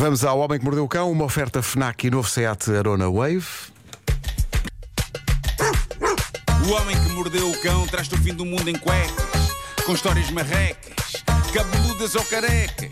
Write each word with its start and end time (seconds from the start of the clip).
Vamos 0.00 0.24
ao 0.24 0.38
Homem 0.38 0.58
que 0.58 0.64
Mordeu 0.64 0.84
o 0.84 0.88
Cão, 0.88 1.12
uma 1.12 1.26
oferta 1.26 1.62
FNAC 1.62 2.06
e 2.06 2.10
novo 2.10 2.26
Seat 2.26 2.70
Arona 2.74 3.10
Wave. 3.10 3.44
O 6.66 6.72
homem 6.72 6.96
que 6.96 7.10
mordeu 7.10 7.50
o 7.50 7.60
cão 7.60 7.86
traz-te 7.86 8.14
o 8.14 8.18
fim 8.18 8.32
do 8.32 8.46
mundo 8.46 8.66
em 8.70 8.78
cuecas, 8.78 9.54
com 9.84 9.92
histórias 9.92 10.30
marrecas, 10.30 11.22
cabeludas 11.52 12.14
ou 12.14 12.24
carecas. 12.24 12.88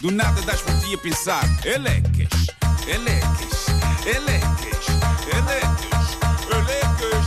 Do 0.00 0.12
nada 0.12 0.40
das 0.42 0.62
por 0.62 0.78
ti 0.78 0.94
a 0.94 0.98
pensar, 0.98 1.42
elecas, 1.64 2.46
elecas, 2.86 3.66
elecas, 4.06 4.86
elecas, 5.26 6.16
elecas. 6.52 7.26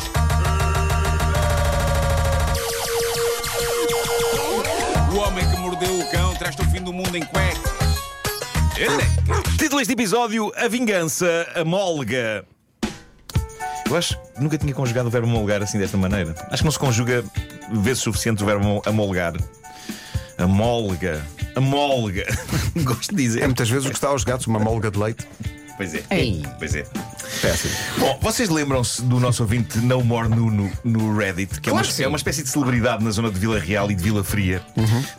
O 5.13 5.17
homem 5.17 5.51
que 5.51 5.57
mordeu 5.57 5.99
o 5.99 6.11
cão 6.11 6.33
traz-te 6.35 6.61
o 6.61 6.71
fim 6.71 6.81
do 6.81 6.93
mundo 6.93 7.17
em 7.17 7.25
cuecas. 7.25 7.66
Título 9.57 9.79
deste 9.79 9.93
episódio: 9.93 10.51
A 10.55 10.67
Vingança 10.67 11.47
Amolga. 11.55 12.45
Eu 13.89 13.95
acho 13.97 14.15
que 14.15 14.39
nunca 14.39 14.55
tinha 14.55 14.71
conjugado 14.71 15.07
o 15.07 15.11
verbo 15.11 15.27
amolgar 15.27 15.63
assim 15.63 15.79
desta 15.79 15.97
maneira. 15.97 16.35
Acho 16.51 16.57
que 16.61 16.65
não 16.65 16.71
se 16.71 16.77
conjuga 16.77 17.23
vezes 17.71 18.03
suficiente 18.03 18.43
o 18.43 18.45
verbo 18.45 18.83
amolgar. 18.85 19.33
Amolga. 20.37 21.25
Amolga. 21.55 22.25
Gosto 22.83 23.15
de 23.15 23.23
dizer. 23.23 23.41
É 23.41 23.47
muitas 23.47 23.67
vezes 23.67 23.85
o 23.87 23.89
que 23.89 23.95
está 23.95 24.09
aos 24.09 24.23
gatos, 24.23 24.45
uma 24.45 24.59
molga 24.59 24.91
de 24.91 24.99
leite. 24.99 25.27
Pois 25.75 25.95
é. 25.95 26.03
Ei. 26.11 26.43
Pois 26.59 26.75
é. 26.75 26.85
Péssimo. 27.41 27.73
Bom, 27.99 28.17
vocês 28.21 28.49
lembram-se 28.49 29.01
do 29.03 29.19
nosso 29.19 29.43
ouvinte 29.43 29.77
No 29.79 30.03
More 30.03 30.27
Nuno 30.27 30.71
no 30.83 31.15
Reddit, 31.15 31.61
que 31.61 31.69
é, 31.69 31.71
Claro 31.71 31.87
uma, 31.87 31.93
que 31.93 32.03
é 32.03 32.07
uma 32.07 32.17
espécie 32.17 32.43
de 32.43 32.49
celebridade 32.49 33.03
na 33.03 33.11
zona 33.11 33.29
de 33.31 33.39
Vila 33.39 33.59
Real 33.59 33.89
e 33.91 33.95
de 33.95 34.03
Vila 34.03 34.23
Fria, 34.23 34.61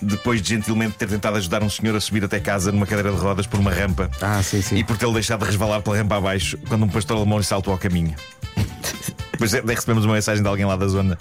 depois 0.03 0.43
de 0.43 0.49
gentilmente 0.55 0.97
ter 0.97 1.09
tentado 1.09 1.37
ajudar 1.37 1.63
um 1.63 1.71
senhor 1.71 1.95
a 1.97 2.01
subir 2.01 2.25
até 2.25 2.41
casa 2.41 2.73
numa 2.73 2.87
cadeira 2.87 3.13
de 3.13 3.19
rodas 3.19 3.47
por 3.47 3.61
uma 3.61 3.71
rampa 3.73 4.11
Ah, 4.21 4.43
sim, 4.43 4.61
sim. 4.61 4.77
e 4.77 4.85
por 4.85 4.97
tê-lo 4.97 5.13
deixado 5.15 5.41
de 5.41 5.47
resvalar 5.47 5.81
pela 5.83 5.97
rampa 5.97 6.17
abaixo 6.17 6.59
quando 6.69 6.85
um 6.85 6.89
pastor 6.89 7.17
alemão 7.19 7.39
lhe 7.39 7.45
saltou 7.45 7.73
ao 7.73 7.79
caminho. 7.79 8.15
Depois 9.33 9.55
é, 9.55 9.63
daí 9.63 9.77
recebemos 9.77 10.05
uma 10.05 10.15
mensagem 10.15 10.43
de 10.43 10.49
alguém 10.49 10.65
lá 10.67 10.75
da 10.75 10.89
zona 10.89 11.17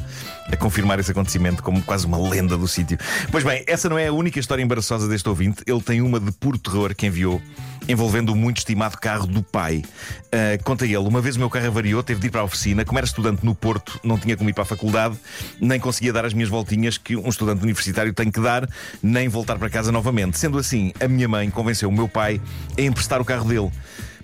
a 0.51 0.57
confirmar 0.57 0.99
esse 0.99 1.11
acontecimento 1.11 1.61
como 1.61 1.83
quase 1.83 2.07
uma 2.07 2.17
lenda 2.17 2.57
do 2.57 2.67
sítio. 2.67 2.97
Pois 3.31 3.43
bem, 3.43 3.63
essa 3.67 3.87
não 3.87 3.97
é 3.99 4.07
a 4.07 4.11
única 4.13 4.39
história 4.39 4.63
embaraçosa 4.63 5.07
deste 5.07 5.29
ouvinte. 5.29 5.61
Ele 5.67 5.81
tem 5.81 6.01
uma 6.01 6.19
de 6.19 6.31
puro 6.31 6.57
terror 6.57 6.95
que 6.95 7.05
enviou, 7.05 7.39
envolvendo 7.87 8.33
o 8.33 8.35
muito 8.35 8.57
estimado 8.57 8.97
carro 8.97 9.25
do 9.25 9.41
pai. 9.41 9.83
Ah, 10.31 10.57
conta 10.63 10.85
ele, 10.85 10.97
uma 10.97 11.21
vez 11.21 11.35
o 11.35 11.39
meu 11.39 11.49
carro 11.49 11.67
avariou, 11.67 12.03
teve 12.03 12.19
de 12.19 12.27
ir 12.27 12.29
para 12.29 12.41
a 12.41 12.43
oficina. 12.43 12.83
Como 12.83 12.99
era 12.99 13.05
estudante 13.05 13.45
no 13.45 13.55
Porto, 13.55 13.99
não 14.03 14.17
tinha 14.17 14.35
como 14.35 14.49
ir 14.49 14.53
para 14.53 14.63
a 14.63 14.65
faculdade, 14.65 15.17
nem 15.59 15.79
conseguia 15.79 16.11
dar 16.11 16.25
as 16.25 16.33
minhas 16.33 16.49
voltinhas 16.49 16.97
que 16.97 17.15
um 17.15 17.29
estudante 17.29 17.63
universitário 17.63 18.13
tem 18.13 18.29
que 18.29 18.39
dar, 18.39 18.67
nem 19.01 19.27
voltar 19.27 19.57
para 19.57 19.69
casa 19.69 19.91
novamente. 19.91 20.37
Sendo 20.37 20.57
assim, 20.57 20.91
a 20.99 21.07
minha 21.07 21.27
mãe 21.27 21.49
convenceu 21.49 21.89
o 21.89 21.91
meu 21.91 22.07
pai 22.07 22.41
a 22.77 22.81
emprestar 22.81 23.21
o 23.21 23.25
carro 23.25 23.47
dele. 23.47 23.71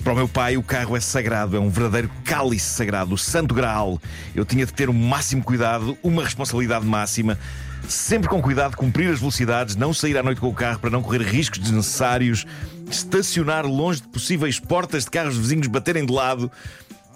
Para 0.03 0.11
o 0.11 0.15
meu 0.17 0.27
pai, 0.27 0.57
o 0.57 0.63
carro 0.63 0.97
é 0.97 0.99
sagrado, 0.99 1.55
é 1.55 1.59
um 1.59 1.69
verdadeiro 1.69 2.11
cálice 2.25 2.65
sagrado, 2.65 3.13
o 3.13 3.17
santo 3.17 3.55
graal. 3.55 4.01
Eu 4.35 4.43
tinha 4.43 4.65
de 4.65 4.73
ter 4.73 4.89
o 4.89 4.93
máximo 4.93 5.41
cuidado, 5.41 5.97
uma 6.03 6.23
responsabilidade 6.23 6.85
máxima. 6.85 7.39
Sempre 7.87 8.29
com 8.29 8.41
cuidado 8.41 8.75
cumprir 8.75 9.11
as 9.11 9.19
velocidades, 9.19 9.75
não 9.75 9.93
sair 9.93 10.17
à 10.17 10.23
noite 10.23 10.39
com 10.39 10.47
o 10.47 10.53
carro 10.53 10.79
para 10.79 10.89
não 10.89 11.01
correr 11.01 11.21
riscos 11.21 11.59
desnecessários, 11.59 12.45
estacionar 12.89 13.65
longe 13.65 14.01
de 14.01 14.07
possíveis 14.07 14.59
portas 14.59 15.05
de 15.05 15.11
carros 15.11 15.37
vizinhos 15.37 15.67
baterem 15.67 16.05
de 16.05 16.13
lado. 16.13 16.51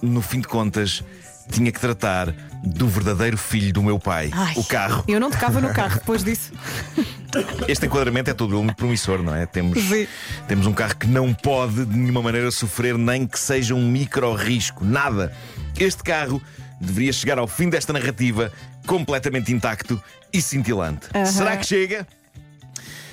No 0.01 0.21
fim 0.21 0.39
de 0.39 0.47
contas, 0.47 1.03
tinha 1.51 1.71
que 1.71 1.79
tratar 1.79 2.33
do 2.63 2.87
verdadeiro 2.87 3.37
filho 3.37 3.71
do 3.71 3.81
meu 3.81 3.99
pai, 3.99 4.29
Ai, 4.33 4.53
o 4.57 4.63
carro. 4.63 5.03
Eu 5.07 5.19
não 5.19 5.31
tocava 5.31 5.61
no 5.61 5.73
carro 5.73 5.95
depois 5.95 6.23
disso. 6.23 6.51
Este 7.67 7.85
enquadramento 7.85 8.29
é 8.29 8.33
todo 8.33 8.55
muito 8.63 8.75
promissor, 8.75 9.21
não 9.21 9.35
é? 9.35 9.45
Temos, 9.45 9.79
Sim. 9.79 10.07
temos 10.47 10.65
um 10.65 10.73
carro 10.73 10.95
que 10.95 11.07
não 11.07 11.33
pode 11.33 11.85
de 11.85 11.97
nenhuma 11.97 12.21
maneira 12.21 12.49
sofrer 12.51 12.97
nem 12.97 13.27
que 13.27 13.39
seja 13.39 13.75
um 13.75 13.87
micro 13.87 14.33
risco, 14.33 14.83
nada. 14.83 15.31
Este 15.77 16.03
carro 16.03 16.41
deveria 16.79 17.11
chegar 17.11 17.37
ao 17.37 17.47
fim 17.47 17.69
desta 17.69 17.91
narrativa 17.93 18.51
completamente 18.87 19.53
intacto 19.53 20.01
e 20.33 20.41
cintilante. 20.41 21.07
Será 21.25 21.57
que 21.57 21.65
chega? 21.65 22.07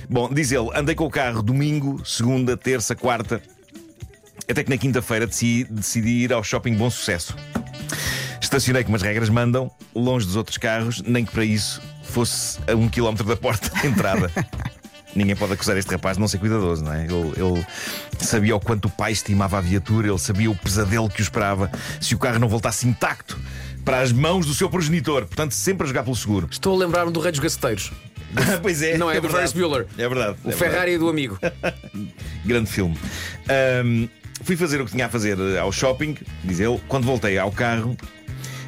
Bom, 0.09 0.33
diz 0.33 0.53
ele, 0.53 0.71
andei 0.75 0.95
com 0.95 1.05
o 1.05 1.11
carro 1.11 1.43
domingo, 1.43 2.05
segunda, 2.07 2.57
terça, 2.57 2.95
quarta, 2.95 3.43
até 4.49 4.63
que 4.63 4.71
na 4.71 4.79
quinta-feira 4.79 5.27
decidi, 5.27 5.65
decidi 5.65 6.25
ir 6.25 6.33
ao 6.33 6.45
shopping 6.45 6.75
Bom 6.75 6.89
Sucesso. 6.91 7.35
Estacionei 8.41 8.85
como 8.85 8.97
as 8.97 9.03
regras 9.03 9.29
mandam, 9.29 9.71
longe 9.95 10.27
dos 10.27 10.37
outros 10.37 10.59
carros, 10.59 11.03
nem 11.03 11.25
que 11.25 11.33
para 11.33 11.45
isso 11.45 11.83
fosse 12.03 12.61
a 12.71 12.75
um 12.75 12.89
quilómetro 12.89 13.27
da 13.27 13.37
porta 13.37 13.69
de 13.81 13.87
entrada. 13.87 14.31
Ninguém 15.17 15.37
pode 15.37 15.55
acusar 15.55 15.77
este 15.77 15.91
rapaz 15.93 16.17
de 16.17 16.21
não 16.21 16.29
ser 16.29 16.39
cuidadoso, 16.39 16.85
não 16.85 16.93
é? 16.93 17.05
Ele, 17.05 17.33
ele 17.37 17.67
sabia 18.19 18.55
o 18.55 18.61
quanto 18.61 18.87
o 18.87 18.91
pai 18.91 19.13
estimava 19.13 19.59
a 19.59 19.61
viatura, 19.61 20.09
ele 20.09 20.19
sabia 20.19 20.51
o 20.51 20.57
pesadelo 20.57 21.09
que 21.09 21.21
o 21.21 21.23
esperava 21.23 21.71
se 22.01 22.15
o 22.15 22.19
carro 22.19 22.39
não 22.39 22.49
voltasse 22.49 22.87
intacto 22.87 23.39
para 23.85 24.01
as 24.01 24.13
mãos 24.13 24.47
do 24.47 24.55
seu 24.55 24.69
progenitor. 24.69 25.27
Portanto, 25.27 25.53
sempre 25.53 25.85
a 25.85 25.89
jogar 25.89 26.03
pelo 26.03 26.17
seguro. 26.17 26.49
Estou 26.51 26.75
a 26.75 26.79
lembrar-me 26.79 27.13
do 27.13 27.21
Rei 27.21 27.31
dos 27.31 27.41
Gaceteiros. 27.41 27.93
pois 28.63 28.83
é. 28.83 28.97
Não 28.97 29.11
é, 29.11 29.17
do 29.17 29.23
verdade. 29.23 29.35
Ferris 29.35 29.53
Bueller. 29.53 29.87
É 29.97 30.09
verdade. 30.09 30.39
O 30.45 30.51
é 30.51 30.53
Ferrari 30.53 30.93
e 30.93 30.99
do 30.99 31.09
amigo. 31.09 31.39
Grande 32.45 32.71
filme. 32.71 32.99
Ahm, 33.49 34.09
fui 34.43 34.57
fazer 34.57 34.81
o 34.81 34.85
que 34.85 34.93
tinha 34.93 35.07
a 35.07 35.09
fazer 35.09 35.39
eh, 35.39 35.59
ao 35.59 35.71
shopping, 35.71 36.17
diz 36.43 36.61
ele. 36.61 36.81
Quando 36.89 37.05
voltei 37.05 37.39
ao 37.39 37.53
carro, 37.53 37.97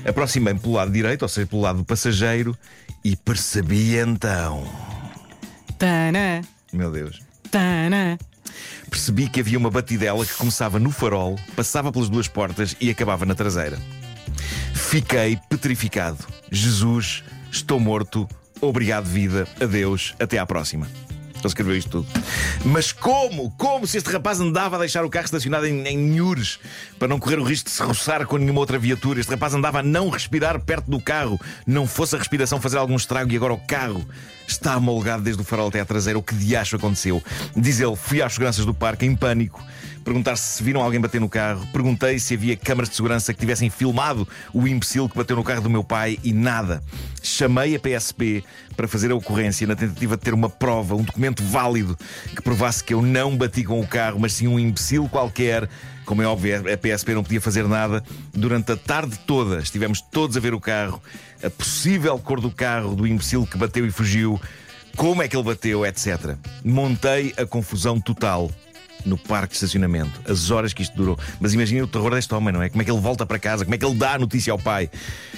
aproximei-me 0.04 0.60
pelo 0.60 0.74
lado 0.74 0.90
direito, 0.90 1.22
ou 1.22 1.28
seja, 1.28 1.46
pelo 1.46 1.62
lado 1.62 1.78
do 1.78 1.84
passageiro, 1.84 2.56
e 3.04 3.16
percebi 3.16 3.96
então. 3.96 4.64
Tana, 5.78 6.42
Meu 6.72 6.90
Deus. 6.90 7.20
tana. 7.50 8.18
Percebi 8.88 9.28
que 9.28 9.40
havia 9.40 9.58
uma 9.58 9.70
batidela 9.70 10.24
que 10.24 10.34
começava 10.34 10.78
no 10.78 10.90
farol, 10.90 11.38
passava 11.54 11.92
pelas 11.92 12.08
duas 12.08 12.28
portas 12.28 12.76
e 12.80 12.88
acabava 12.88 13.26
na 13.26 13.34
traseira. 13.34 13.78
Fiquei 14.88 15.36
petrificado. 15.48 16.18
Jesus, 16.50 17.24
estou 17.50 17.80
morto. 17.80 18.28
Obrigado, 18.60 19.04
vida. 19.04 19.46
Adeus. 19.60 20.14
Até 20.18 20.38
à 20.38 20.46
próxima. 20.46 20.86
Ele 21.34 21.46
escreveu 21.46 21.76
isto 21.76 21.90
tudo. 21.90 22.06
Mas 22.64 22.92
como? 22.92 23.50
Como 23.58 23.84
se 23.84 23.98
este 23.98 24.08
rapaz 24.10 24.40
andava 24.40 24.76
a 24.76 24.78
deixar 24.78 25.04
o 25.04 25.10
carro 25.10 25.24
estacionado 25.24 25.66
em, 25.66 25.84
em 25.88 25.98
Nhures 25.98 26.60
para 27.00 27.08
não 27.08 27.18
correr 27.18 27.40
o 27.40 27.42
risco 27.42 27.68
de 27.68 27.74
se 27.74 27.82
roçar 27.82 28.24
com 28.26 28.36
nenhuma 28.36 28.60
outra 28.60 28.78
viatura? 28.78 29.18
Este 29.18 29.30
rapaz 29.30 29.54
andava 29.54 29.80
a 29.80 29.82
não 29.82 30.08
respirar 30.08 30.60
perto 30.60 30.88
do 30.88 31.00
carro. 31.00 31.38
Não 31.66 31.84
fosse 31.86 32.14
a 32.14 32.18
respiração 32.18 32.60
fazer 32.60 32.78
algum 32.78 32.96
estrago 32.96 33.32
e 33.32 33.36
agora 33.36 33.54
o 33.54 33.60
carro 33.66 34.06
está 34.46 34.74
amolgado 34.74 35.24
desde 35.24 35.42
o 35.42 35.44
farol 35.44 35.66
até 35.66 35.80
à 35.80 35.84
traseira. 35.84 36.18
O 36.18 36.22
que 36.22 36.34
de 36.34 36.54
acho 36.54 36.76
aconteceu? 36.76 37.20
Diz 37.56 37.80
ele, 37.80 37.96
fui 37.96 38.22
às 38.22 38.32
seguranças 38.32 38.64
do 38.64 38.72
parque 38.72 39.04
em 39.04 39.16
pânico 39.16 39.60
perguntar 40.06 40.36
se 40.36 40.62
viram 40.62 40.80
alguém 40.80 41.00
bater 41.00 41.20
no 41.20 41.28
carro. 41.28 41.66
Perguntei 41.72 42.20
se 42.20 42.34
havia 42.34 42.56
câmaras 42.56 42.88
de 42.88 42.94
segurança 42.94 43.34
que 43.34 43.40
tivessem 43.40 43.68
filmado 43.68 44.26
o 44.54 44.64
imbecil 44.68 45.08
que 45.08 45.16
bateu 45.16 45.34
no 45.34 45.42
carro 45.42 45.62
do 45.62 45.68
meu 45.68 45.82
pai 45.82 46.16
e 46.22 46.32
nada. 46.32 46.80
Chamei 47.20 47.74
a 47.74 47.80
PSP 47.80 48.44
para 48.76 48.86
fazer 48.86 49.10
a 49.10 49.16
ocorrência 49.16 49.66
na 49.66 49.74
tentativa 49.74 50.16
de 50.16 50.22
ter 50.22 50.32
uma 50.32 50.48
prova, 50.48 50.94
um 50.94 51.02
documento 51.02 51.42
válido 51.42 51.98
que 52.36 52.40
provasse 52.40 52.84
que 52.84 52.94
eu 52.94 53.02
não 53.02 53.36
bati 53.36 53.64
com 53.64 53.80
o 53.80 53.86
carro, 53.86 54.20
mas 54.20 54.34
sim 54.34 54.46
um 54.46 54.60
imbecil 54.60 55.08
qualquer. 55.08 55.68
Como 56.04 56.22
é 56.22 56.26
óbvio, 56.26 56.72
a 56.72 56.76
PSP 56.76 57.12
não 57.12 57.24
podia 57.24 57.40
fazer 57.40 57.66
nada. 57.66 58.00
Durante 58.32 58.70
a 58.70 58.76
tarde 58.76 59.18
toda 59.26 59.58
estivemos 59.58 60.00
todos 60.00 60.36
a 60.36 60.40
ver 60.40 60.54
o 60.54 60.60
carro, 60.60 61.02
a 61.42 61.50
possível 61.50 62.16
cor 62.20 62.40
do 62.40 62.52
carro 62.52 62.94
do 62.94 63.08
imbecil 63.08 63.44
que 63.44 63.58
bateu 63.58 63.84
e 63.84 63.90
fugiu, 63.90 64.40
como 64.96 65.20
é 65.20 65.26
que 65.26 65.36
ele 65.36 65.42
bateu, 65.42 65.84
etc. 65.84 66.36
Montei 66.64 67.34
a 67.36 67.44
confusão 67.44 68.00
total 68.00 68.52
no 69.06 69.16
parque 69.16 69.50
de 69.50 69.54
estacionamento, 69.54 70.20
as 70.30 70.50
horas 70.50 70.72
que 70.72 70.82
isto 70.82 70.96
durou. 70.96 71.18
Mas 71.40 71.54
imaginem 71.54 71.82
o 71.82 71.86
terror 71.86 72.10
deste 72.14 72.34
homem, 72.34 72.52
não 72.52 72.60
é? 72.60 72.68
Como 72.68 72.82
é 72.82 72.84
que 72.84 72.90
ele 72.90 73.00
volta 73.00 73.24
para 73.24 73.38
casa, 73.38 73.64
como 73.64 73.74
é 73.74 73.78
que 73.78 73.86
ele 73.86 73.94
dá 73.94 74.14
a 74.14 74.18
notícia 74.18 74.52
ao 74.52 74.58
pai. 74.58 74.90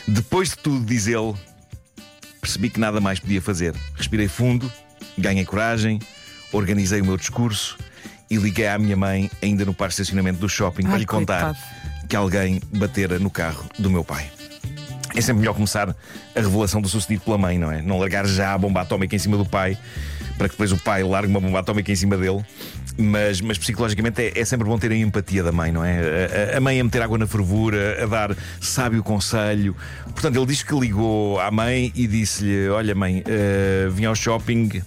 Depois 0.06 0.50
de 0.50 0.56
tudo, 0.56 0.84
diz 0.84 1.06
ele, 1.06 1.34
percebi 2.40 2.70
que 2.70 2.80
nada 2.80 3.00
mais 3.00 3.20
podia 3.20 3.42
fazer. 3.42 3.74
Respirei 3.94 4.26
fundo, 4.26 4.72
ganhei 5.16 5.44
coragem, 5.44 6.00
organizei 6.50 7.00
o 7.00 7.04
meu 7.04 7.16
discurso 7.16 7.76
e 8.30 8.36
liguei 8.36 8.66
à 8.66 8.78
minha 8.78 8.96
mãe, 8.96 9.30
ainda 9.42 9.64
no 9.64 9.74
parque 9.74 9.94
de 9.94 10.02
estacionamento 10.02 10.38
do 10.38 10.48
shopping, 10.48 10.82
para 10.82 10.92
Ai, 10.94 10.98
lhe 11.00 11.06
contar 11.06 11.54
coitado. 11.54 12.06
que 12.08 12.16
alguém 12.16 12.60
batera 12.74 13.18
no 13.18 13.30
carro 13.30 13.66
do 13.78 13.90
meu 13.90 14.04
pai. 14.04 14.30
É 15.14 15.20
sempre 15.20 15.40
melhor 15.40 15.54
começar 15.54 15.88
a 15.90 15.94
revelação 16.40 16.80
do 16.80 16.88
sucedido 16.88 17.22
pela 17.22 17.38
mãe, 17.38 17.58
não 17.58 17.72
é? 17.72 17.82
Não 17.82 17.98
largar 17.98 18.26
já 18.26 18.52
a 18.52 18.58
bomba 18.58 18.82
atómica 18.82 19.16
em 19.16 19.18
cima 19.18 19.36
do 19.36 19.44
pai, 19.44 19.76
para 20.38 20.48
que 20.48 20.54
depois 20.54 20.72
o 20.72 20.78
pai 20.78 21.02
largue 21.02 21.28
uma 21.28 21.40
bomba 21.40 21.58
atómica 21.60 21.92
em 21.92 21.96
cima 21.96 22.16
dele. 22.16 22.42
Mas, 22.96 23.40
mas 23.40 23.58
psicologicamente 23.58 24.20
é, 24.22 24.40
é 24.40 24.44
sempre 24.44 24.66
bom 24.66 24.78
ter 24.78 24.90
a 24.90 24.96
empatia 24.96 25.42
da 25.42 25.52
mãe, 25.52 25.70
não 25.70 25.84
é? 25.84 26.52
A, 26.54 26.56
a- 26.56 26.60
mãe 26.60 26.80
a 26.80 26.84
meter 26.84 27.02
água 27.02 27.16
na 27.18 27.26
fervura, 27.26 28.02
a 28.02 28.06
dar 28.06 28.36
sábio 28.60 29.02
conselho. 29.02 29.76
Portanto, 30.06 30.36
ele 30.36 30.46
diz 30.46 30.62
que 30.62 30.74
ligou 30.78 31.38
à 31.38 31.50
mãe 31.50 31.92
e 31.94 32.06
disse-lhe: 32.06 32.68
Olha, 32.70 32.94
mãe, 32.94 33.22
eh, 33.26 33.88
vim 33.90 34.04
ao 34.04 34.14
shopping 34.16 34.82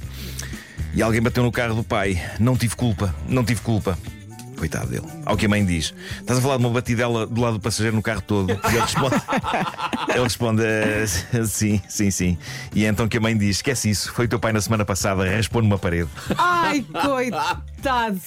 e 0.94 1.02
alguém 1.02 1.22
bateu 1.22 1.42
no 1.44 1.52
carro 1.52 1.76
do 1.76 1.84
pai. 1.84 2.22
Não 2.40 2.58
tive 2.58 2.76
culpa, 2.76 3.16
não 3.30 3.44
tive 3.46 3.62
culpa. 3.62 3.98
Coitado 4.62 4.90
dele. 4.90 5.08
Ao 5.26 5.36
que 5.36 5.48
a 5.48 5.50
mãe 5.50 5.66
diz: 5.66 5.92
Estás 6.20 6.38
a 6.38 6.42
falar 6.44 6.58
de 6.58 6.64
uma 6.64 6.70
batidela 6.70 7.26
do 7.26 7.42
lado 7.42 7.54
do 7.56 7.60
passageiro 7.60 7.96
no 7.96 8.02
carro 8.04 8.22
todo? 8.22 8.52
E 8.52 8.68
ele 8.68 8.80
responde: 8.80 9.16
Ele 10.14 10.24
responde 10.24 10.62
"Eh, 10.64 11.06
Sim, 11.48 11.82
sim, 11.90 12.12
sim. 12.12 12.38
E 12.72 12.86
é 12.86 12.90
então 12.90 13.08
que 13.08 13.18
a 13.18 13.20
mãe 13.20 13.36
diz: 13.36 13.56
Esquece 13.56 13.90
isso, 13.90 14.14
foi 14.14 14.26
o 14.26 14.28
teu 14.28 14.40
pai 14.40 14.54
na 14.54 14.62
semana 14.62 14.86
passada, 14.86 15.28
raspou 15.28 15.64
numa 15.64 15.80
parede. 15.80 16.10
Ai, 16.38 16.84
coitado. 16.84 18.22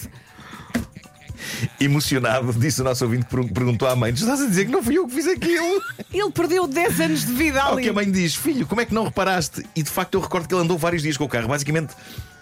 Emocionado, 1.81 2.52
disse 2.54 2.81
o 2.81 2.84
nosso 2.84 3.04
ouvinte 3.04 3.26
perguntou 3.26 3.86
à 3.86 3.94
mãe: 3.94 4.12
Estás 4.12 4.40
a 4.42 4.46
dizer 4.46 4.64
que 4.64 4.72
não 4.72 4.82
fui 4.82 4.98
eu 4.98 5.06
que 5.06 5.14
fiz 5.14 5.28
aquilo? 5.28 5.81
Ele 6.12 6.31
perdeu 6.32 6.66
10 6.66 7.00
anos 7.00 7.25
de 7.25 7.32
vida 7.32 7.62
Ao 7.62 7.75
ali. 7.75 7.84
que 7.84 7.88
a 7.90 7.92
mãe 7.92 8.10
diz: 8.10 8.34
Filho, 8.34 8.66
como 8.66 8.81
é 8.81 8.84
que 8.84 8.92
não 8.92 9.04
reparaste? 9.04 9.64
E 9.76 9.84
de 9.84 9.90
facto 9.90 10.14
eu 10.14 10.20
recordo 10.20 10.48
que 10.48 10.54
ele 10.54 10.62
andou 10.62 10.76
vários 10.76 11.02
dias 11.02 11.16
com 11.16 11.22
o 11.22 11.28
carro. 11.28 11.46
Basicamente, 11.46 11.94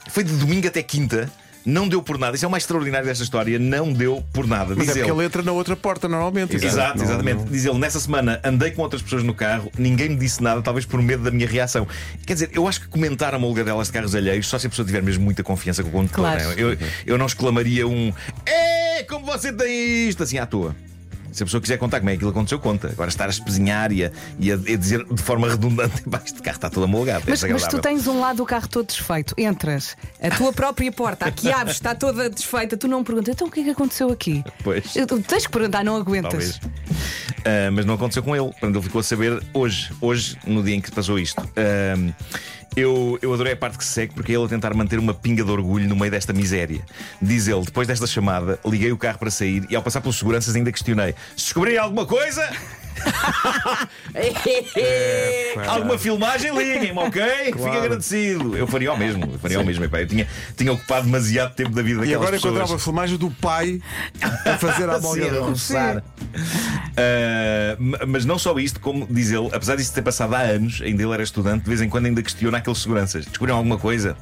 foi 0.08 0.24
de 0.24 0.32
domingo 0.36 0.66
até 0.66 0.82
quinta. 0.82 1.30
Não 1.64 1.86
deu 1.88 2.02
por 2.02 2.18
nada. 2.18 2.34
Isso 2.34 2.44
é 2.44 2.48
o 2.48 2.50
mais 2.50 2.64
extraordinário 2.64 3.06
desta 3.06 3.22
história. 3.22 3.58
Não 3.58 3.92
deu 3.92 4.22
por 4.32 4.46
nada. 4.46 4.74
Mas 4.76 4.86
Diz 4.86 4.88
é 4.88 4.92
porque 5.00 5.10
ele. 5.10 5.18
ele 5.20 5.26
entra 5.26 5.42
na 5.42 5.52
outra 5.52 5.76
porta 5.76 6.08
normalmente. 6.08 6.56
Exato, 6.56 6.98
Não- 6.98 7.04
exatamente. 7.04 7.36
não- 7.38 7.44
Diz 7.46 7.64
ele, 7.64 7.78
nessa 7.78 8.00
semana 8.00 8.40
andei 8.44 8.70
com 8.72 8.82
outras 8.82 9.00
pessoas 9.02 9.22
no 9.22 9.32
carro, 9.34 9.70
ninguém 9.78 10.08
me 10.08 10.16
disse 10.16 10.42
nada, 10.42 10.60
talvez 10.60 10.84
por 10.84 11.00
medo 11.00 11.22
da 11.22 11.30
minha 11.30 11.46
reação. 11.46 11.86
Quer 12.26 12.34
dizer, 12.34 12.50
eu 12.52 12.66
acho 12.66 12.80
que 12.80 12.88
comentar 12.88 13.34
a 13.34 13.38
molgadelas 13.38 13.86
de 13.86 13.92
carros 13.92 14.14
alheios 14.14 14.46
só 14.46 14.58
se 14.58 14.66
a 14.66 14.70
pessoa 14.70 14.84
tiver 14.84 15.02
mesmo 15.02 15.24
muita 15.24 15.42
confiança 15.42 15.82
com 15.82 15.88
o 15.88 15.92
condutor. 15.92 16.16
Claro. 16.16 16.48
né? 16.48 16.54
Eu, 16.56 16.76
eu 17.06 17.16
não 17.18 17.26
exclamaria 17.26 17.86
um 17.86 18.12
É, 18.44 19.02
como 19.04 19.24
você 19.24 19.52
tem 19.52 20.08
isto 20.08 20.22
assim 20.22 20.38
à 20.38 20.46
toa. 20.46 20.74
Se 21.32 21.42
a 21.42 21.46
pessoa 21.46 21.60
quiser 21.60 21.78
contar 21.78 21.98
como 21.98 22.10
é 22.10 22.12
que 22.12 22.16
aquilo 22.18 22.30
aconteceu, 22.30 22.58
conta. 22.58 22.88
Agora 22.88 23.08
estar 23.08 23.26
a 23.26 23.30
espezinhar 23.30 23.90
e 23.90 24.04
a, 24.04 24.12
e 24.38 24.52
a- 24.52 24.58
e 24.66 24.74
a 24.74 24.76
dizer 24.76 25.04
de 25.04 25.22
forma 25.22 25.48
redundante, 25.48 26.02
"Pá, 26.08 26.20
este 26.24 26.40
carro 26.42 26.56
está 26.56 26.68
todo 26.70 26.84
amolgado. 26.84 27.24
Mas, 27.26 27.42
é 27.42 27.48
mas 27.48 27.62
tu 27.62 27.66
desagradável." 27.78 27.80
tens 27.80 28.06
um 28.06 28.20
lado 28.20 28.36
do 28.36 28.46
carro 28.46 28.68
todo 28.68 28.86
desfeito. 28.86 29.34
Entras, 29.38 29.96
a 30.20 30.30
tua 30.30 30.52
própria 30.54 30.92
porta, 30.92 31.26
aqui 31.26 31.50
abres, 31.50 31.76
está 31.76 31.94
toda 31.94 32.28
desfeita. 32.30 32.76
Tu 32.76 32.86
não 32.86 33.02
perguntas, 33.02 33.34
então 33.34 33.48
o 33.48 33.50
que 33.50 33.60
é 33.60 33.64
que 33.64 33.70
aconteceu 33.70 34.10
aqui? 34.10 34.44
Pois. 34.62 34.94
Eu- 34.94 35.06
Tens 35.06 35.46
que 35.46 35.52
perguntar, 35.52 35.84
não 35.84 35.96
aguentas. 35.96 36.58
Talvez. 36.58 36.60
Ah, 37.44 37.70
mas 37.72 37.84
não 37.84 37.94
aconteceu 37.94 38.22
com 38.22 38.34
ele. 38.34 38.46
Portanto, 38.46 38.74
ele 38.76 38.82
ficou 38.82 39.00
a 39.00 39.04
saber 39.04 39.42
hoje, 39.52 39.90
hoje, 40.00 40.36
no 40.46 40.62
dia 40.62 40.74
em 40.74 40.80
que 40.80 40.90
passou 40.90 41.18
isto. 41.18 41.42
Ah, 41.56 42.12
eu, 42.74 43.18
eu 43.20 43.32
adorei 43.34 43.52
a 43.52 43.56
parte 43.56 43.76
que 43.76 43.84
se 43.84 43.90
segue 43.90 44.14
porque 44.14 44.32
é 44.32 44.34
ele 44.34 44.44
a 44.44 44.48
tentar 44.48 44.72
manter 44.74 44.98
uma 44.98 45.12
pinga 45.12 45.44
de 45.44 45.50
orgulho 45.50 45.86
no 45.88 45.94
meio 45.94 46.10
desta 46.10 46.32
miséria. 46.32 46.80
Diz 47.20 47.46
ele, 47.46 47.62
depois 47.62 47.86
desta 47.86 48.06
chamada, 48.06 48.58
liguei 48.64 48.90
o 48.92 48.96
carro 48.96 49.18
para 49.18 49.30
sair 49.30 49.66
e 49.68 49.76
ao 49.76 49.82
passar 49.82 50.00
pelos 50.00 50.18
seguranças 50.18 50.56
ainda 50.56 50.72
questionei: 50.72 51.14
se 51.36 51.52
alguma 51.76 52.06
coisa, 52.06 52.50
alguma 55.68 55.98
filmagem, 55.98 56.56
liguem-me, 56.56 56.98
ok? 56.98 57.22
Fico 57.46 57.66
agradecido. 57.66 58.56
Eu 58.56 58.66
faria 58.66 58.92
o 58.92 58.96
mesmo, 58.98 59.24
eu 59.32 59.38
faria 59.38 59.60
o 59.60 59.64
mesmo. 59.64 59.84
epá. 59.84 60.00
Eu 60.00 60.06
tinha, 60.06 60.26
tinha 60.56 60.72
ocupado 60.72 61.06
demasiado 61.06 61.54
tempo 61.54 61.70
da 61.70 61.82
vida 61.82 61.98
E 61.98 62.00
daquelas 62.00 62.16
agora 62.22 62.32
pessoas. 62.32 62.52
encontrava 62.54 62.76
a 62.76 62.78
filmagem 62.78 63.16
do 63.16 63.30
pai 63.30 63.80
a 64.44 64.58
fazer 64.58 64.88
a. 64.90 64.98
Ah, 66.96 67.76
ma- 67.78 67.98
mas 68.06 68.24
não 68.24 68.38
só 68.38 68.58
isto, 68.58 68.80
como 68.80 69.06
diz 69.10 69.30
ele, 69.30 69.48
apesar 69.52 69.76
disso 69.76 69.92
ter 69.94 70.02
passado 70.02 70.34
há 70.34 70.40
anos, 70.40 70.80
ainda 70.82 71.02
ele 71.02 71.12
era 71.12 71.22
estudante, 71.22 71.62
de 71.64 71.68
vez 71.68 71.80
em 71.80 71.88
quando 71.88 72.06
ainda 72.06 72.22
questiona 72.22 72.58
aqueles 72.58 72.78
seguranças. 72.78 73.24
Descobriram 73.26 73.58
alguma 73.58 73.78
coisa? 73.78 74.16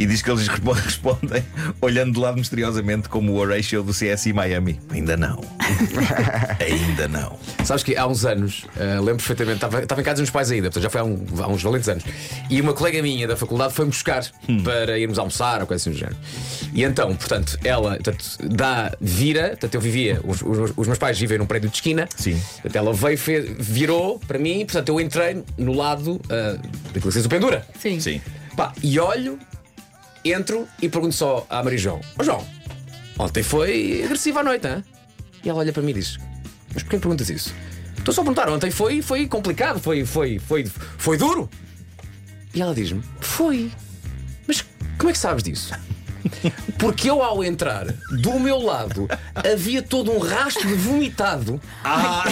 E 0.00 0.06
diz 0.06 0.22
que 0.22 0.30
eles 0.30 0.48
respo- 0.48 0.72
respondem 0.72 1.44
olhando 1.80 2.14
de 2.14 2.18
lado 2.18 2.38
misteriosamente 2.38 3.06
como 3.08 3.32
o 3.32 3.36
Horatio 3.36 3.82
do 3.82 3.92
CSI 3.92 4.32
Miami. 4.32 4.80
Ainda 4.90 5.14
não. 5.14 5.38
ainda 6.58 7.06
não. 7.08 7.38
Sabes 7.64 7.82
que 7.82 7.94
há 7.96 8.06
uns 8.06 8.24
anos, 8.24 8.64
eh, 8.78 8.94
lembro 8.98 9.16
perfeitamente, 9.16 9.56
estava, 9.56 9.82
estava 9.82 10.00
em 10.00 10.04
casa 10.04 10.14
dos 10.14 10.20
meus 10.22 10.30
pais 10.30 10.50
ainda, 10.50 10.68
portanto 10.70 10.82
já 10.82 10.90
foi 10.90 11.00
há, 11.00 11.04
um- 11.04 11.24
há 11.40 11.48
uns 11.48 11.62
valentes 11.62 11.88
anos. 11.88 12.04
E 12.48 12.60
uma 12.60 12.72
colega 12.72 13.02
minha 13.02 13.28
da 13.28 13.36
faculdade 13.36 13.74
foi-me 13.74 13.90
buscar 13.90 14.24
para 14.64 14.98
irmos 14.98 15.18
almoçar 15.18 15.60
ou 15.60 15.66
coisa 15.66 15.82
assim 15.82 15.90
do 15.90 15.98
género. 15.98 16.16
E 16.72 16.82
então, 16.82 17.14
portanto, 17.14 17.58
ela 17.62 17.90
portanto, 17.96 18.24
dá, 18.48 18.92
vira, 19.00 19.48
portanto, 19.50 19.74
eu 19.74 19.80
vivia, 19.82 20.20
os, 20.24 20.40
os- 20.42 20.72
os 20.76 20.86
meus 20.86 20.98
pais 20.98 21.18
vivem 21.18 21.36
num 21.38 21.46
prédio 21.46 21.68
de 21.68 21.76
esquina. 21.76 22.08
Sim. 22.16 22.40
Portanto, 22.62 22.76
ela 22.76 22.92
veio, 22.94 23.18
fez- 23.18 23.50
virou 23.58 24.18
para 24.20 24.38
mim, 24.38 24.60
portanto, 24.64 24.88
eu 24.88 25.00
entrei 25.00 25.42
no 25.58 25.74
lado 25.74 26.12
uh, 26.14 26.58
daquilo 26.94 27.12
que 27.12 27.20
se 27.20 27.28
pendura. 27.28 27.66
Sim. 27.78 28.00
Sim. 28.00 28.20
Pá, 28.56 28.72
e 28.82 28.98
olho, 28.98 29.38
entro 30.24 30.68
e 30.80 30.88
pergunto 30.88 31.14
só 31.14 31.46
à 31.48 31.62
Maria 31.62 31.78
João: 31.78 32.00
Ó 32.18 32.22
João, 32.22 32.46
ontem 33.18 33.42
foi 33.42 34.02
agressiva 34.04 34.40
à 34.40 34.44
noite, 34.44 34.66
hã? 34.66 34.82
E 35.44 35.48
ela 35.48 35.60
olha 35.60 35.72
para 35.72 35.82
mim 35.82 35.90
e 35.90 35.94
diz: 35.94 36.18
Mas 36.72 36.82
porquê 36.82 36.98
perguntas 36.98 37.30
isso? 37.30 37.54
Estou 37.96 38.14
só 38.14 38.22
a 38.22 38.24
perguntar, 38.24 38.48
ontem 38.48 38.70
foi, 38.70 39.02
foi 39.02 39.26
complicado, 39.26 39.78
foi, 39.78 40.04
foi, 40.04 40.38
foi, 40.38 40.64
foi 40.64 41.16
duro. 41.18 41.48
E 42.54 42.60
ela 42.60 42.74
diz-me: 42.74 43.02
Foi. 43.20 43.70
Mas 44.46 44.64
como 44.98 45.10
é 45.10 45.12
que 45.12 45.18
sabes 45.18 45.42
disso? 45.42 45.72
Porque 46.78 47.10
eu, 47.10 47.22
ao 47.22 47.42
entrar, 47.44 47.86
do 48.10 48.38
meu 48.40 48.58
lado, 48.58 49.08
havia 49.34 49.82
todo 49.82 50.10
um 50.12 50.18
rastro 50.18 50.66
de 50.66 50.74
vomitado 50.74 51.60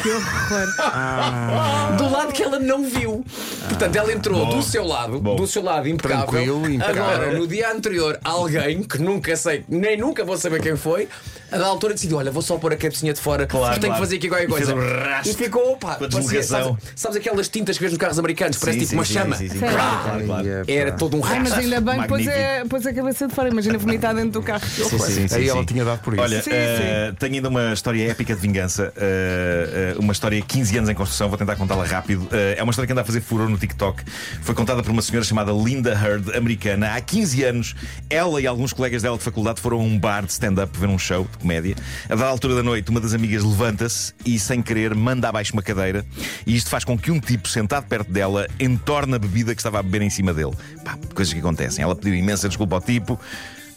Que 0.02 0.10
horror. 0.10 1.96
do 1.96 2.10
lado 2.10 2.32
que 2.32 2.42
ela 2.42 2.58
não 2.58 2.84
viu. 2.84 3.24
Portanto, 3.68 3.96
ela 3.96 4.12
entrou 4.12 4.46
Bom. 4.46 4.56
do 4.56 4.62
seu 4.62 4.84
lado, 4.84 5.20
Bom. 5.20 5.36
do 5.36 5.46
seu 5.46 5.62
lado 5.62 5.88
impecável. 5.88 6.26
Tranquilo, 6.26 6.70
impecável. 6.70 7.04
Agora, 7.04 7.32
no 7.38 7.46
dia 7.46 7.70
anterior, 7.70 8.18
alguém 8.24 8.82
que 8.82 8.98
nunca 8.98 9.36
sei, 9.36 9.64
nem 9.68 9.96
nunca 9.96 10.24
vou 10.24 10.36
saber 10.36 10.60
quem 10.62 10.76
foi, 10.76 11.08
a 11.50 11.58
da 11.58 11.66
altura 11.66 11.94
decidiu: 11.94 12.16
olha, 12.18 12.30
vou 12.30 12.42
só 12.42 12.56
pôr 12.58 12.72
a 12.72 12.76
cabecinha 12.76 13.12
de 13.12 13.20
fora, 13.20 13.46
Claro, 13.46 13.66
porque 13.66 13.80
tenho 13.80 13.92
claro. 13.92 14.02
que 14.02 14.06
fazer 14.06 14.16
aqui 14.16 14.28
qualquer 14.28 14.44
E 14.44 14.48
coisa. 14.48 14.74
um 14.74 14.78
rastro 14.78 15.30
e 15.30 15.34
ficou, 15.34 15.76
pá, 15.76 15.94
com 15.96 16.04
a 16.04 16.08
parecia- 16.08 16.42
sabes, 16.42 16.76
sabes 16.94 17.16
aquelas 17.16 17.48
tintas 17.48 17.76
que 17.76 17.82
vês 17.82 17.92
nos 17.92 17.98
carros 18.00 18.18
americanos? 18.18 18.58
Parece 18.58 18.80
Sim, 18.80 18.84
tipo 18.86 18.94
uma 18.96 19.04
sim, 19.04 19.12
chama. 19.14 19.36
sim, 19.36 19.48
sim, 19.48 19.54
sim. 19.54 19.58
Claro, 19.60 20.24
claro, 20.26 20.48
Era 20.66 20.92
todo 20.92 21.16
um 21.16 21.20
rastro. 21.20 21.42
mas 21.44 21.52
ainda 21.54 21.80
bem, 21.80 22.02
pôs 22.06 22.26
a, 22.28 22.66
pôs 22.68 22.86
a 22.86 22.92
cabeça 22.92 23.28
de 23.28 23.34
fora. 23.34 23.48
Imagina 23.48 23.78
vomitar 23.78 24.14
dentro 24.14 24.30
do 24.30 24.42
carro. 24.42 24.64
Sim, 24.66 24.98
sim, 25.28 25.34
Aí 25.34 25.48
ela 25.48 25.60
sim. 25.60 25.66
tinha 25.66 25.84
dado 25.84 26.00
por 26.00 26.14
isso. 26.14 26.22
Olha, 26.22 26.42
Sim, 26.42 26.50
eh, 26.52 27.12
tenho 27.18 27.34
ainda 27.34 27.48
uma 27.48 27.72
história 27.72 28.10
épica 28.10 28.34
de 28.34 28.40
vingança. 28.40 28.92
eh, 28.96 29.94
eh, 29.94 29.98
uma 29.98 30.12
história 30.12 30.40
15 30.42 30.76
anos 30.78 30.90
em 30.90 30.94
construção, 30.94 31.28
vou 31.28 31.38
tentar 31.38 31.56
contá-la 31.56 31.84
rápido. 31.84 32.28
É 32.32 32.62
uma 32.62 32.70
história 32.70 32.86
que 32.86 32.92
anda 32.92 33.02
a 33.02 33.04
fazer 33.04 33.20
furor 33.20 33.48
no 33.48 33.56
TikTok. 33.58 34.02
Foi 34.42 34.54
contada 34.54 34.82
por 34.82 34.90
uma 34.90 35.02
senhora 35.02 35.24
chamada 35.24 35.52
Linda 35.52 35.90
Heard, 35.92 36.36
americana. 36.36 36.94
Há 36.94 37.00
15 37.00 37.42
anos, 37.44 37.74
ela 38.10 38.40
e 38.40 38.46
alguns 38.46 38.72
colegas 38.72 39.02
dela 39.02 39.16
de 39.16 39.22
faculdade 39.24 39.60
foram 39.60 39.78
a 39.78 39.82
um 39.82 39.98
bar 39.98 40.24
de 40.24 40.32
stand-up 40.32 40.76
ver 40.78 40.88
um 40.88 40.98
show 40.98 41.26
de 41.38 41.42
comédia. 41.42 41.76
A 42.04 42.14
dada 42.14 42.26
altura 42.26 42.56
da 42.56 42.62
noite, 42.62 42.90
uma 42.90 43.00
das 43.00 43.14
amigas 43.14 43.44
levanta-se 43.44 44.12
e, 44.24 44.38
sem 44.38 44.60
querer, 44.60 44.94
manda 44.94 45.28
abaixo 45.28 45.52
uma 45.52 45.62
cadeira. 45.62 46.04
E 46.46 46.56
isto 46.56 46.68
faz 46.68 46.84
com 46.84 46.98
que 46.98 47.10
um 47.10 47.20
tipo 47.20 47.48
sentado 47.48 47.86
perto 47.86 48.10
dela 48.10 48.46
entorne 48.58 49.14
a 49.14 49.18
bebida 49.18 49.54
que 49.54 49.60
estava 49.60 49.78
a 49.78 49.82
beber 49.82 50.02
em 50.02 50.10
cima 50.10 50.34
dele. 50.34 50.52
Pá, 50.84 50.98
coisas 51.14 51.32
que 51.32 51.40
acontecem. 51.40 51.82
Ela 51.82 51.96
pediu 51.96 52.14
imensa 52.14 52.48
desculpa 52.48 52.76
ao 52.76 52.80
tipo. 52.80 53.18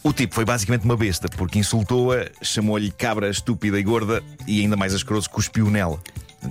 O 0.03 0.11
tipo 0.11 0.33
foi 0.33 0.43
basicamente 0.43 0.83
uma 0.83 0.97
besta, 0.97 1.29
porque 1.29 1.59
insultou-a, 1.59 2.25
chamou-lhe 2.41 2.89
cabra 2.89 3.29
estúpida 3.29 3.79
e 3.79 3.83
gorda 3.83 4.23
e 4.47 4.61
ainda 4.61 4.75
mais 4.75 4.95
asqueroso, 4.95 5.29
cuspiu 5.29 5.69
nela. 5.69 5.99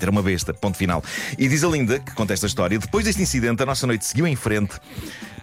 Era 0.01 0.11
uma 0.11 0.23
besta, 0.23 0.55
ponto 0.55 0.79
final. 0.79 1.03
E 1.37 1.49
diz 1.49 1.65
a 1.65 1.69
Linda, 1.69 1.99
que 1.99 2.13
conta 2.13 2.33
esta 2.33 2.47
história, 2.47 2.79
depois 2.79 3.05
deste 3.05 3.21
incidente, 3.23 3.61
a 3.63 3.67
nossa 3.67 3.89
noite 3.89 4.07
seguiu 4.07 4.27
em 4.27 4.37
frente, 4.37 4.75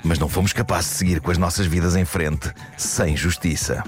mas 0.04 0.18
não 0.20 0.30
fomos 0.30 0.54
capazes 0.54 0.92
de 0.92 0.98
seguir 0.98 1.20
com 1.20 1.32
as 1.32 1.38
nossas 1.38 1.66
vidas 1.66 1.98
em 1.98 2.06
frente 2.06 2.50
sem 2.78 3.18
justiça. 3.18 3.84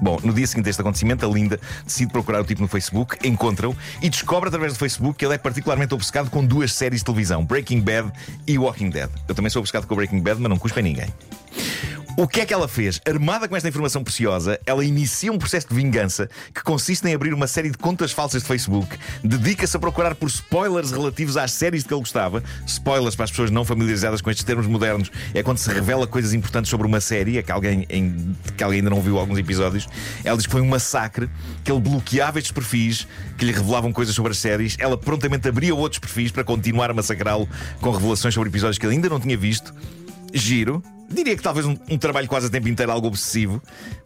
Bom, 0.00 0.18
no 0.22 0.32
dia 0.32 0.46
seguinte 0.46 0.66
a 0.66 0.70
este 0.70 0.80
acontecimento, 0.80 1.26
a 1.26 1.28
Linda 1.28 1.58
decide 1.84 2.12
procurar 2.12 2.40
o 2.40 2.44
tipo 2.44 2.62
no 2.62 2.68
Facebook, 2.68 3.16
encontra-o 3.26 3.76
e 4.00 4.08
descobre 4.08 4.48
através 4.48 4.72
do 4.72 4.78
Facebook 4.78 5.18
que 5.18 5.24
ele 5.24 5.34
é 5.34 5.38
particularmente 5.38 5.94
obcecado 5.94 6.30
com 6.30 6.44
duas 6.44 6.72
séries 6.72 7.00
de 7.00 7.04
televisão, 7.04 7.44
Breaking 7.44 7.80
Bad 7.80 8.12
e 8.46 8.58
Walking 8.58 8.90
Dead. 8.90 9.10
Eu 9.26 9.34
também 9.34 9.50
sou 9.50 9.60
obcecado 9.60 9.86
com 9.86 9.94
Breaking 9.94 10.20
Bad, 10.20 10.40
mas 10.40 10.50
não 10.50 10.58
cuspa 10.58 10.80
em 10.80 10.84
ninguém. 10.84 11.08
O 12.20 12.26
que 12.26 12.40
é 12.40 12.44
que 12.46 12.52
ela 12.52 12.66
fez? 12.66 13.00
Armada 13.06 13.46
com 13.46 13.54
esta 13.54 13.68
informação 13.68 14.02
preciosa, 14.02 14.58
ela 14.66 14.84
inicia 14.84 15.32
um 15.32 15.38
processo 15.38 15.68
de 15.68 15.74
vingança 15.76 16.28
que 16.52 16.64
consiste 16.64 17.06
em 17.06 17.14
abrir 17.14 17.32
uma 17.32 17.46
série 17.46 17.70
de 17.70 17.78
contas 17.78 18.10
falsas 18.10 18.42
de 18.42 18.48
Facebook, 18.48 18.98
dedica-se 19.22 19.76
a 19.76 19.78
procurar 19.78 20.16
por 20.16 20.26
spoilers 20.28 20.90
relativos 20.90 21.36
às 21.36 21.52
séries 21.52 21.82
de 21.84 21.88
que 21.88 21.94
ele 21.94 22.00
gostava. 22.00 22.42
Spoilers 22.66 23.14
para 23.14 23.26
as 23.26 23.30
pessoas 23.30 23.52
não 23.52 23.64
familiarizadas 23.64 24.20
com 24.20 24.32
estes 24.32 24.44
termos 24.44 24.66
modernos 24.66 25.12
é 25.32 25.44
quando 25.44 25.58
se 25.58 25.70
revela 25.70 26.08
coisas 26.08 26.32
importantes 26.34 26.68
sobre 26.68 26.88
uma 26.88 27.00
série, 27.00 27.40
que 27.40 27.52
alguém, 27.52 27.86
em- 27.88 28.36
que 28.56 28.64
alguém 28.64 28.78
ainda 28.80 28.90
não 28.90 29.00
viu 29.00 29.16
alguns 29.16 29.38
episódios. 29.38 29.88
Ela 30.24 30.36
diz 30.36 30.44
que 30.44 30.50
foi 30.50 30.60
um 30.60 30.66
massacre, 30.68 31.30
que 31.62 31.70
ele 31.70 31.80
bloqueava 31.80 32.40
estes 32.40 32.50
perfis 32.50 33.06
que 33.36 33.44
lhe 33.44 33.52
revelavam 33.52 33.92
coisas 33.92 34.12
sobre 34.12 34.32
as 34.32 34.38
séries. 34.38 34.74
Ela 34.80 34.98
prontamente 34.98 35.46
abria 35.46 35.72
outros 35.72 36.00
perfis 36.00 36.32
para 36.32 36.42
continuar 36.42 36.90
a 36.90 36.94
massacrá-lo 36.94 37.48
com 37.80 37.92
revelações 37.92 38.34
sobre 38.34 38.48
episódios 38.48 38.76
que 38.76 38.84
ele 38.84 38.96
ainda 38.96 39.08
não 39.08 39.20
tinha 39.20 39.36
visto. 39.36 39.72
Giro. 40.32 40.82
Diria 41.10 41.34
que 41.34 41.42
talvez 41.42 41.64
um, 41.64 41.74
um 41.88 41.96
trabalho 41.96 42.28
quase 42.28 42.48
a 42.48 42.50
tempo 42.50 42.68
inteiro 42.68 42.92
algo 42.92 43.06
obsessivo, 43.06 43.62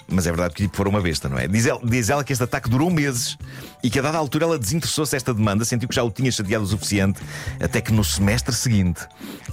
mas 0.07 0.25
é 0.25 0.31
verdade 0.31 0.55
que 0.55 0.63
tipo 0.63 0.77
fora 0.77 0.89
uma 0.89 1.01
besta, 1.01 1.29
não 1.29 1.37
é? 1.37 1.49
Diz 1.49 1.67
ela, 1.67 1.81
diz 1.83 2.11
ela 2.11 2.23
que 2.23 2.33
este 2.33 2.45
ataque 2.45 2.69
durou 2.69 2.91
meses 2.91 3.37
e 3.83 3.91
que 3.91 3.99
a 3.99 4.03
dada 4.03 4.19
altura 4.19 4.45
ela 4.45 4.59
desinteressou-se 4.59 5.17
esta 5.17 5.35
demanda, 5.35 5.65
sentiu 5.65 5.89
que 5.89 5.95
já 5.97 6.05
o 6.05 6.11
tinha 6.13 6.31
chateado 6.31 6.65
o 6.65 6.67
suficiente, 6.67 7.21
até 7.61 7.81
que 7.81 7.93
no 7.93 8.05
semestre 8.05 8.55
seguinte 8.55 9.01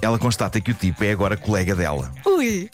ela 0.00 0.16
constata 0.16 0.60
que 0.60 0.70
o 0.70 0.74
tipo 0.74 1.02
é 1.02 1.10
agora 1.10 1.36
colega 1.36 1.74
dela. 1.74 2.12
Ui. 2.24 2.70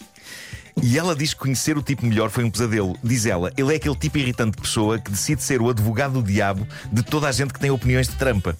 E 0.82 0.98
ela 0.98 1.16
diz 1.16 1.32
que 1.32 1.40
conhecer 1.40 1.78
o 1.78 1.82
tipo 1.82 2.04
melhor 2.04 2.28
foi 2.28 2.44
um 2.44 2.50
pesadelo. 2.50 2.98
Diz 3.02 3.24
ela, 3.24 3.50
ele 3.56 3.72
é 3.72 3.76
aquele 3.76 3.96
tipo 3.96 4.18
irritante 4.18 4.56
de 4.56 4.62
pessoa 4.62 4.98
que 4.98 5.10
decide 5.10 5.42
ser 5.42 5.62
o 5.62 5.70
advogado 5.70 6.20
do 6.20 6.22
diabo 6.22 6.68
de 6.92 7.02
toda 7.02 7.28
a 7.28 7.32
gente 7.32 7.54
que 7.54 7.58
tem 7.58 7.70
opiniões 7.70 8.08
de 8.08 8.14
trampa. 8.14 8.54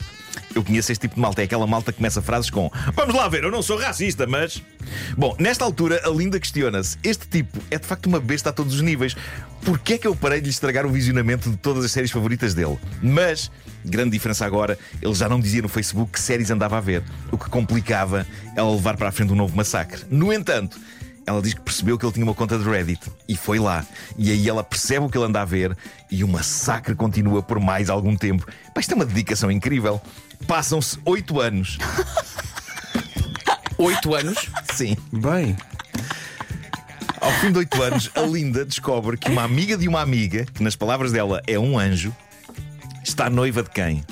Eu 0.55 0.65
conheço 0.65 0.91
este 0.91 1.03
tipo 1.03 1.17
de 1.17 1.21
malta, 1.21 1.43
é 1.43 1.45
aquela 1.45 1.67
malta 1.67 1.93
que 1.93 1.99
começa 1.99 2.23
frases 2.23 2.49
com 2.49 2.71
Vamos 2.95 3.15
lá 3.15 3.29
ver, 3.29 3.45
eu 3.45 3.51
não 3.51 3.61
sou 3.61 3.77
racista, 3.79 4.27
mas. 4.27 4.63
Bom, 5.17 5.37
nesta 5.39 5.63
altura 5.63 6.01
a 6.05 6.09
Linda 6.09 6.41
questiona-se: 6.41 6.97
este 7.05 7.29
tipo 7.29 7.59
é 7.71 7.79
de 7.79 7.87
facto 7.87 8.07
uma 8.07 8.19
besta 8.19 8.49
a 8.49 8.53
todos 8.53 8.75
os 8.75 8.81
níveis. 8.81 9.15
Porquê 9.63 9.95
é 9.95 9.99
que 9.99 10.07
eu 10.07 10.17
parei 10.17 10.41
de 10.41 10.45
lhe 10.45 10.51
estragar 10.51 10.87
o 10.87 10.89
visionamento 10.89 11.51
de 11.51 11.57
todas 11.59 11.85
as 11.85 11.93
séries 11.93 12.11
favoritas 12.11 12.55
dele? 12.55 12.79
Mas, 13.03 13.51
grande 13.85 14.13
diferença 14.13 14.47
agora, 14.47 14.79
ele 15.03 15.15
já 15.15 15.29
não 15.29 15.39
dizia 15.39 15.61
no 15.61 15.69
Facebook 15.69 16.13
que 16.13 16.21
séries 16.21 16.51
andava 16.51 16.79
a 16.79 16.81
ver, 16.81 17.03
o 17.31 17.37
que 17.37 17.51
complicava 17.51 18.27
ela 18.57 18.71
levar 18.71 18.97
para 18.97 19.09
a 19.09 19.13
frente 19.13 19.33
um 19.33 19.37
novo 19.37 19.55
massacre. 19.55 20.05
No 20.09 20.33
entanto, 20.33 20.79
ela 21.27 21.43
diz 21.43 21.55
que 21.55 21.61
percebeu 21.61 21.99
que 21.99 22.07
ele 22.07 22.13
tinha 22.13 22.25
uma 22.25 22.35
conta 22.35 22.57
de 22.57 22.65
Reddit 22.65 23.11
e 23.29 23.37
foi 23.37 23.59
lá. 23.59 23.85
E 24.17 24.31
aí 24.31 24.49
ela 24.49 24.63
percebe 24.63 25.05
o 25.05 25.09
que 25.09 25.19
ele 25.19 25.27
anda 25.27 25.43
a 25.43 25.45
ver 25.45 25.77
e 26.11 26.23
o 26.23 26.29
massacre 26.29 26.95
continua 26.95 27.43
por 27.43 27.59
mais 27.59 27.91
algum 27.91 28.17
tempo. 28.17 28.47
Pá, 28.73 28.81
isto 28.81 28.93
é 28.93 28.95
uma 28.95 29.05
dedicação 29.05 29.51
incrível. 29.51 30.01
Passam-se 30.47 30.99
oito 31.05 31.41
anos. 31.41 31.79
Oito 33.79 34.15
anos. 34.15 34.49
Sim. 34.73 34.97
Bem, 35.13 35.55
Ao 37.21 37.31
fim 37.33 37.53
de 37.53 37.59
oito 37.59 37.83
anos, 37.83 38.11
a 38.15 38.23
Linda 38.23 38.65
descobre 38.65 39.19
que 39.19 39.31
uma 39.31 39.43
amiga 39.43 39.77
de 39.77 39.87
uma 39.87 40.01
amiga, 40.01 40.47
que 40.47 40.63
nas 40.63 40.75
palavras 40.75 41.13
dela 41.13 41.43
é 41.47 41.59
um 41.59 41.79
anjo, 41.79 42.15
está 43.05 43.29
noiva 43.29 43.63
de 43.63 43.69
quem? 43.71 44.03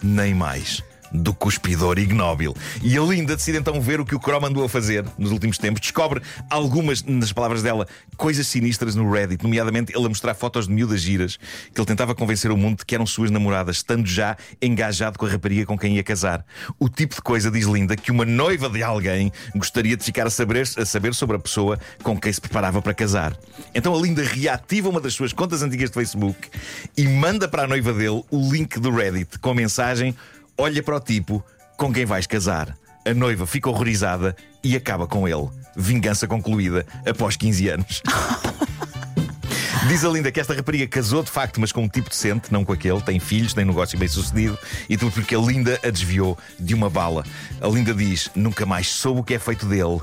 Nem 0.00 0.34
mais. 0.34 0.84
Do 1.12 1.32
cuspidor 1.32 1.98
ignóbil. 1.98 2.54
E 2.82 2.96
a 2.96 3.02
Linda 3.02 3.36
decide 3.36 3.58
então 3.58 3.80
ver 3.80 4.00
o 4.00 4.04
que 4.04 4.14
o 4.14 4.20
Chrome 4.20 4.46
andou 4.46 4.64
a 4.64 4.68
fazer 4.68 5.04
nos 5.16 5.32
últimos 5.32 5.58
tempos. 5.58 5.80
Descobre 5.80 6.22
algumas, 6.50 7.02
nas 7.02 7.32
palavras 7.32 7.62
dela, 7.62 7.86
coisas 8.16 8.46
sinistras 8.46 8.94
no 8.94 9.10
Reddit, 9.10 9.42
nomeadamente 9.42 9.92
ele 9.96 10.04
a 10.04 10.08
mostrar 10.08 10.34
fotos 10.34 10.66
de 10.66 10.72
miúdas 10.74 11.00
giras 11.00 11.38
que 11.72 11.80
ele 11.80 11.86
tentava 11.86 12.14
convencer 12.14 12.50
o 12.50 12.56
mundo 12.56 12.78
de 12.78 12.84
que 12.84 12.94
eram 12.94 13.06
suas 13.06 13.30
namoradas, 13.30 13.76
estando 13.76 14.06
já 14.06 14.36
engajado 14.60 15.18
com 15.18 15.26
a 15.26 15.28
rapariga 15.28 15.64
com 15.66 15.78
quem 15.78 15.96
ia 15.96 16.02
casar. 16.02 16.44
O 16.78 16.88
tipo 16.88 17.14
de 17.14 17.22
coisa, 17.22 17.50
diz 17.50 17.66
Linda, 17.66 17.96
que 17.96 18.10
uma 18.10 18.24
noiva 18.24 18.68
de 18.68 18.82
alguém 18.82 19.32
gostaria 19.54 19.96
de 19.96 20.04
ficar 20.04 20.26
a 20.26 20.30
saber, 20.30 20.62
a 20.76 20.84
saber 20.84 21.14
sobre 21.14 21.36
a 21.36 21.38
pessoa 21.38 21.78
com 22.02 22.18
quem 22.18 22.32
se 22.32 22.40
preparava 22.40 22.82
para 22.82 22.94
casar. 22.94 23.36
Então 23.74 23.94
a 23.94 24.00
Linda 24.00 24.22
reativa 24.22 24.88
uma 24.88 25.00
das 25.00 25.14
suas 25.14 25.32
contas 25.32 25.62
antigas 25.62 25.90
de 25.90 25.94
Facebook 25.94 26.48
e 26.96 27.06
manda 27.06 27.48
para 27.48 27.64
a 27.64 27.66
noiva 27.66 27.92
dele 27.92 28.22
o 28.30 28.52
link 28.52 28.78
do 28.78 28.90
Reddit 28.90 29.38
com 29.38 29.50
a 29.50 29.54
mensagem: 29.54 30.14
Olha 30.60 30.82
para 30.82 30.96
o 30.96 31.00
tipo 31.00 31.44
com 31.76 31.92
quem 31.92 32.04
vais 32.04 32.26
casar. 32.26 32.76
A 33.06 33.14
noiva 33.14 33.46
fica 33.46 33.70
horrorizada 33.70 34.34
e 34.62 34.74
acaba 34.74 35.06
com 35.06 35.28
ele. 35.28 35.48
Vingança 35.76 36.26
concluída 36.26 36.84
após 37.06 37.36
15 37.36 37.68
anos. 37.68 38.02
Diz 39.86 40.04
a 40.04 40.08
Linda 40.08 40.32
que 40.32 40.40
esta 40.40 40.52
rapariga 40.52 40.88
casou 40.88 41.22
de 41.22 41.30
facto, 41.30 41.60
mas 41.60 41.70
com 41.70 41.84
um 41.84 41.88
tipo 41.88 42.10
decente, 42.10 42.52
não 42.52 42.64
com 42.64 42.72
aquele, 42.72 43.00
tem 43.00 43.20
filhos, 43.20 43.54
tem 43.54 43.64
negócio 43.64 43.96
bem 43.96 44.08
sucedido, 44.08 44.58
e 44.88 44.98
tudo 44.98 45.12
porque 45.12 45.34
a 45.34 45.38
Linda 45.38 45.78
a 45.82 45.90
desviou 45.90 46.36
de 46.58 46.74
uma 46.74 46.90
bala. 46.90 47.24
A 47.60 47.68
Linda 47.68 47.94
diz: 47.94 48.28
nunca 48.34 48.66
mais 48.66 48.88
soube 48.88 49.20
o 49.20 49.24
que 49.24 49.34
é 49.34 49.38
feito 49.38 49.64
dele, 49.64 50.00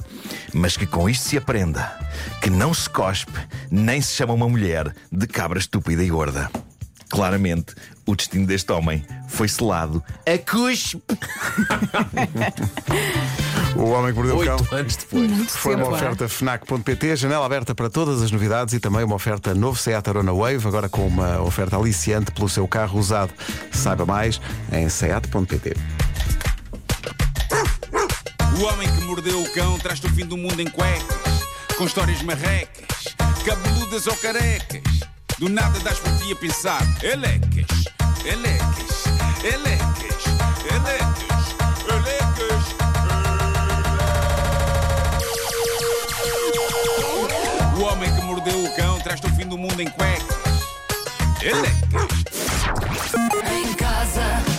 mas 0.54 0.78
que 0.78 0.88
com 0.88 1.10
isto 1.10 1.28
se 1.28 1.38
aprenda 1.38 2.00
que 2.42 2.50
não 2.50 2.74
se 2.74 2.90
cospe, 2.90 3.38
nem 3.70 4.02
se 4.02 4.14
chama 4.14 4.34
uma 4.34 4.48
mulher 4.48 4.96
de 5.12 5.28
cabra 5.28 5.60
estúpida 5.60 6.02
e 6.02 6.10
gorda. 6.10 6.50
Claramente, 7.10 7.74
o 8.06 8.16
destino 8.16 8.46
deste 8.46 8.72
homem 8.72 9.06
foi 9.28 9.48
selado 9.48 10.04
a 10.26 10.38
cuspe. 10.38 11.02
o 13.76 13.90
Homem 13.90 14.14
que 14.14 14.20
Mordeu 14.20 14.38
o 14.38 14.46
Cão 14.46 14.56
Oito 14.56 14.76
anos 14.76 14.96
depois. 14.96 15.52
foi 15.52 15.76
uma 15.76 15.90
oferta 15.90 16.30
FNAC.pt, 16.30 17.16
janela 17.16 17.46
aberta 17.46 17.74
para 17.74 17.90
todas 17.90 18.22
as 18.22 18.32
novidades 18.32 18.74
e 18.74 18.80
também 18.80 19.04
uma 19.04 19.16
oferta 19.16 19.54
novo 19.54 19.80
Seat 19.80 20.08
Arona 20.10 20.34
Wave, 20.34 20.68
agora 20.68 20.90
com 20.90 21.08
uma 21.08 21.42
oferta 21.42 21.78
aliciante 21.78 22.32
pelo 22.32 22.50
seu 22.50 22.68
carro 22.68 23.00
usado. 23.00 23.34
Saiba 23.72 24.06
mais 24.06 24.40
em 24.72 24.90
seat.pt. 24.90 25.74
O 28.58 28.64
homem 28.64 28.88
que 28.88 29.02
mordeu 29.02 29.42
o 29.42 29.50
cão 29.52 29.78
traz-te 29.80 30.08
o 30.08 30.10
fim 30.10 30.26
do 30.26 30.38
mundo 30.38 30.62
em 30.62 30.68
cuecas, 30.68 31.44
com 31.78 31.86
histórias 31.86 32.22
marrecas, 32.22 33.16
cabeludas 33.46 34.08
ou 34.08 34.16
carecas. 34.16 34.95
Do 35.38 35.50
nada 35.50 35.78
das 35.80 36.00
por 36.00 36.12
pensar, 36.38 36.82
elecas, 37.04 37.68
elecas, 38.24 39.04
elecas, 39.44 40.24
elecas, 40.72 41.56
elecas. 41.90 42.64
O 47.78 47.82
homem 47.84 48.16
que 48.16 48.22
mordeu 48.22 48.64
o 48.64 48.76
cão 48.78 48.98
traz-te 49.02 49.28
o 49.28 49.36
fim 49.36 49.46
do 49.46 49.58
mundo 49.58 49.82
em 49.82 49.90
cuecas, 49.90 50.38
elecas. 51.42 52.08
Em 53.52 53.74
casa, 53.74 54.55